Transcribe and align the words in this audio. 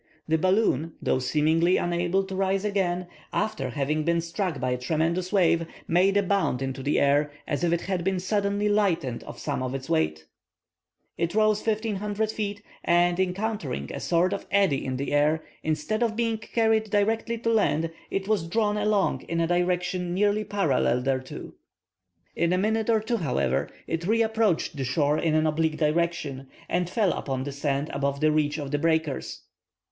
The 0.27 0.39
balloon, 0.39 0.93
though 0.99 1.19
seemingly 1.19 1.77
unable 1.77 2.23
to 2.23 2.35
rise 2.35 2.65
again, 2.65 3.05
after 3.31 3.69
having 3.69 4.03
been 4.03 4.19
struck 4.19 4.59
by 4.59 4.71
a 4.71 4.77
tremendous 4.79 5.31
wave, 5.31 5.67
made 5.87 6.17
a 6.17 6.23
bound 6.23 6.63
into 6.63 6.81
the 6.81 6.99
air, 6.99 7.31
as 7.47 7.63
if 7.63 7.71
it 7.71 7.81
had 7.81 8.03
been 8.03 8.19
suddenly 8.19 8.67
lightened 8.67 9.21
of 9.25 9.37
some 9.37 9.61
of 9.61 9.75
its 9.75 9.91
weight. 9.91 10.25
It 11.19 11.35
rose 11.35 11.63
1,500 11.63 12.31
feet, 12.31 12.63
and 12.83 13.19
encountering 13.19 13.93
a 13.93 13.99
sort 13.99 14.33
of 14.33 14.47
eddy 14.49 14.83
in 14.83 14.97
the 14.97 15.13
air, 15.13 15.43
instead 15.61 16.01
of 16.01 16.15
being 16.15 16.39
carried 16.39 16.89
directly 16.89 17.37
to 17.37 17.51
land, 17.53 17.91
it 18.09 18.27
was 18.27 18.47
drawn 18.47 18.77
along 18.77 19.21
in 19.29 19.39
a 19.39 19.45
direction 19.45 20.15
nearly 20.15 20.43
parallel 20.43 21.03
thereto. 21.03 21.53
In 22.35 22.51
a 22.53 22.57
minute 22.57 22.89
or 22.89 23.01
two, 23.01 23.17
however, 23.17 23.69
it 23.85 24.07
reapproached 24.07 24.75
the 24.77 24.83
shore 24.83 25.19
in 25.19 25.35
an 25.35 25.45
oblique 25.45 25.77
direction, 25.77 26.47
and 26.67 26.89
fell 26.89 27.13
upon 27.13 27.43
the 27.43 27.51
sand 27.51 27.91
above 27.93 28.19
the 28.19 28.31
reach 28.31 28.57
of 28.57 28.71
the 28.71 28.79
breakers. 28.79 29.43